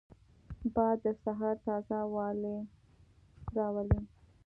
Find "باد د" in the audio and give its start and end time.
0.73-1.07